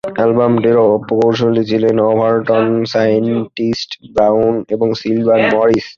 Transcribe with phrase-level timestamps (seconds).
[0.17, 0.77] অ্যালবামটির
[1.07, 5.87] প্রকৌশলী ছিলেন Overton "scientist" Brown এবং সিলভান মরিস।